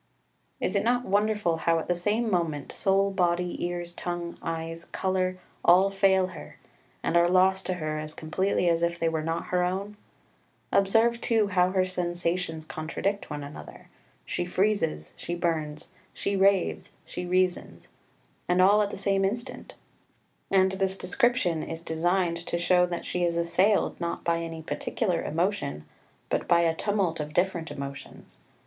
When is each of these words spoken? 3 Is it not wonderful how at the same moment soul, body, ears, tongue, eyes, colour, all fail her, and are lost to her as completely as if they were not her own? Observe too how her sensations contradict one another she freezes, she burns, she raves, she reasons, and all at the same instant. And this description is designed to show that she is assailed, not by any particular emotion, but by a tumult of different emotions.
3 0.57 0.65
Is 0.65 0.75
it 0.75 0.83
not 0.83 1.05
wonderful 1.05 1.57
how 1.57 1.77
at 1.77 1.87
the 1.87 1.93
same 1.93 2.27
moment 2.31 2.71
soul, 2.71 3.11
body, 3.11 3.63
ears, 3.63 3.93
tongue, 3.93 4.35
eyes, 4.41 4.85
colour, 4.85 5.37
all 5.63 5.91
fail 5.91 6.25
her, 6.29 6.57
and 7.03 7.15
are 7.15 7.27
lost 7.27 7.67
to 7.67 7.75
her 7.75 7.99
as 7.99 8.15
completely 8.15 8.67
as 8.67 8.81
if 8.81 8.97
they 8.97 9.07
were 9.07 9.21
not 9.21 9.49
her 9.49 9.63
own? 9.63 9.95
Observe 10.71 11.21
too 11.21 11.49
how 11.49 11.69
her 11.69 11.85
sensations 11.85 12.65
contradict 12.65 13.29
one 13.29 13.43
another 13.43 13.89
she 14.25 14.43
freezes, 14.43 15.13
she 15.15 15.35
burns, 15.35 15.91
she 16.15 16.35
raves, 16.35 16.93
she 17.05 17.27
reasons, 17.27 17.87
and 18.47 18.59
all 18.59 18.81
at 18.81 18.89
the 18.89 18.97
same 18.97 19.23
instant. 19.23 19.75
And 20.49 20.71
this 20.71 20.97
description 20.97 21.61
is 21.61 21.83
designed 21.83 22.43
to 22.47 22.57
show 22.57 22.87
that 22.87 23.05
she 23.05 23.23
is 23.23 23.37
assailed, 23.37 23.99
not 24.01 24.23
by 24.23 24.39
any 24.39 24.63
particular 24.63 25.21
emotion, 25.21 25.85
but 26.31 26.47
by 26.47 26.61
a 26.61 26.73
tumult 26.73 27.19
of 27.19 27.33
different 27.35 27.69
emotions. 27.69 28.39